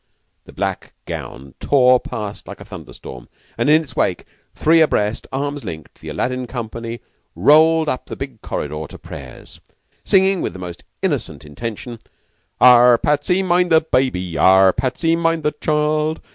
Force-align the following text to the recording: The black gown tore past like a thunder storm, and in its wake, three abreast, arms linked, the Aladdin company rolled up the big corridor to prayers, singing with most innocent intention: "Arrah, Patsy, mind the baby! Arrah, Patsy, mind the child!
The 0.45 0.51
black 0.51 0.93
gown 1.05 1.53
tore 1.59 1.99
past 1.99 2.47
like 2.47 2.59
a 2.59 2.65
thunder 2.65 2.91
storm, 2.91 3.29
and 3.55 3.69
in 3.69 3.83
its 3.83 3.95
wake, 3.95 4.25
three 4.55 4.81
abreast, 4.81 5.27
arms 5.31 5.63
linked, 5.63 6.01
the 6.01 6.09
Aladdin 6.09 6.47
company 6.47 7.01
rolled 7.35 7.87
up 7.87 8.07
the 8.07 8.15
big 8.15 8.41
corridor 8.41 8.87
to 8.89 8.97
prayers, 8.97 9.59
singing 10.03 10.41
with 10.41 10.57
most 10.57 10.83
innocent 11.03 11.45
intention: 11.45 11.99
"Arrah, 12.59 12.97
Patsy, 12.97 13.43
mind 13.43 13.71
the 13.71 13.81
baby! 13.81 14.39
Arrah, 14.39 14.73
Patsy, 14.73 15.15
mind 15.15 15.43
the 15.43 15.53
child! 15.61 16.19